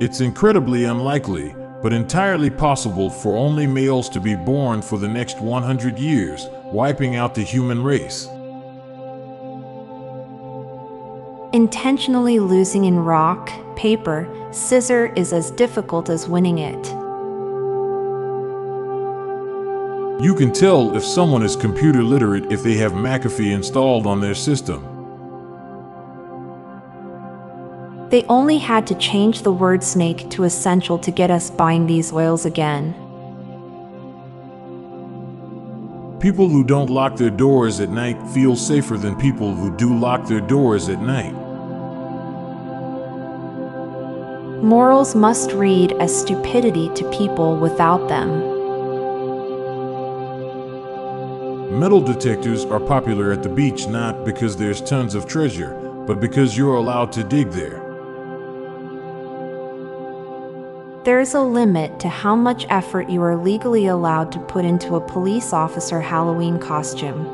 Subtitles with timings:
[0.00, 5.40] It's incredibly unlikely, but entirely possible for only males to be born for the next
[5.40, 8.28] 100 years, wiping out the human race.
[11.52, 16.86] Intentionally losing in rock, paper, scissor is as difficult as winning it.
[20.22, 24.36] You can tell if someone is computer literate if they have McAfee installed on their
[24.36, 24.97] system.
[28.10, 32.10] They only had to change the word snake to essential to get us buying these
[32.10, 32.94] oils again.
[36.18, 40.26] People who don't lock their doors at night feel safer than people who do lock
[40.26, 41.34] their doors at night.
[44.62, 48.56] Morals must read as stupidity to people without them.
[51.78, 55.74] Metal detectors are popular at the beach not because there's tons of treasure,
[56.06, 57.87] but because you're allowed to dig there.
[61.08, 64.94] There is a limit to how much effort you are legally allowed to put into
[64.94, 67.24] a police officer Halloween costume.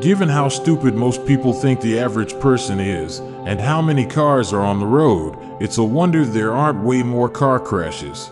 [0.00, 4.62] Given how stupid most people think the average person is, and how many cars are
[4.62, 8.30] on the road, it's a wonder there aren't way more car crashes.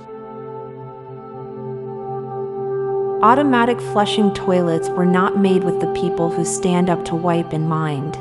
[3.23, 7.69] Automatic flushing toilets were not made with the people who stand up to wipe in
[7.69, 8.19] mind.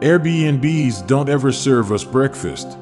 [0.00, 2.78] Airbnbs don't ever serve us breakfast.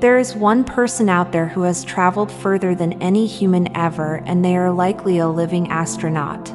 [0.00, 4.42] There is one person out there who has traveled further than any human ever, and
[4.42, 6.48] they are likely a living astronaut.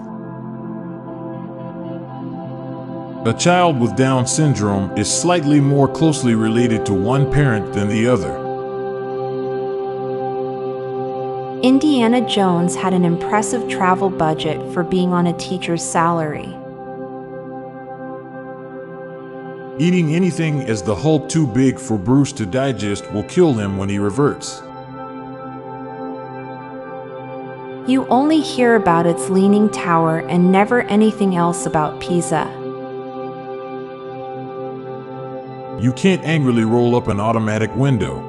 [3.27, 8.07] A child with Down syndrome is slightly more closely related to one parent than the
[8.07, 8.41] other.
[11.61, 16.55] Indiana Jones had an impressive travel budget for being on a teacher's salary.
[19.77, 23.89] Eating anything as the Hulk too big for Bruce to digest will kill him when
[23.89, 24.61] he reverts.
[27.85, 32.49] You only hear about its leaning tower and never anything else about Pisa.
[35.81, 38.23] You can't angrily roll up an automatic window.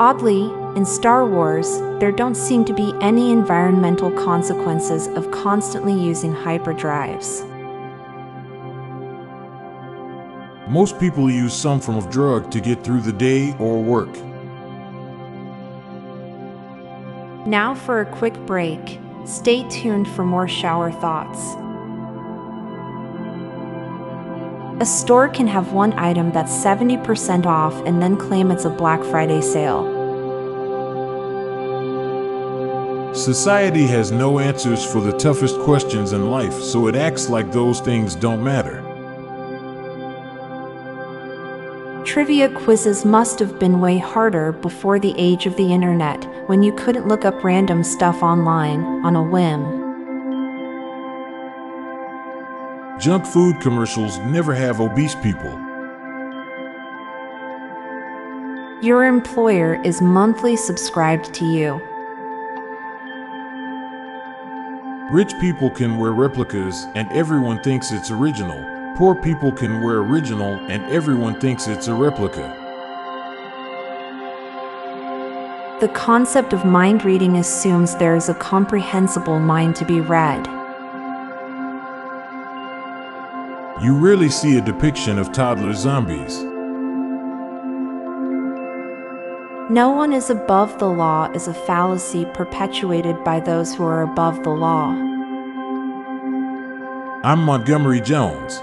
[0.00, 6.34] Oddly, in Star Wars, there don't seem to be any environmental consequences of constantly using
[6.34, 7.48] hyperdrives.
[10.68, 14.12] Most people use some form of drug to get through the day or work.
[17.46, 18.98] Now for a quick break.
[19.24, 21.54] Stay tuned for more shower thoughts.
[24.80, 29.02] A store can have one item that's 70% off and then claim it's a Black
[29.04, 29.94] Friday sale.
[33.14, 37.80] Society has no answers for the toughest questions in life, so it acts like those
[37.80, 38.85] things don't matter.
[42.16, 46.72] Trivia quizzes must have been way harder before the age of the internet, when you
[46.72, 49.62] couldn't look up random stuff online on a whim.
[52.98, 55.50] Junk food commercials never have obese people.
[58.80, 61.74] Your employer is monthly subscribed to you.
[65.12, 68.75] Rich people can wear replicas and everyone thinks it's original.
[68.96, 72.48] Poor people can wear original and everyone thinks it's a replica.
[75.82, 80.46] The concept of mind reading assumes there is a comprehensible mind to be read.
[83.84, 86.42] You rarely see a depiction of toddler zombies.
[89.68, 94.42] No one is above the law is a fallacy perpetuated by those who are above
[94.42, 94.92] the law.
[97.22, 98.62] I'm Montgomery Jones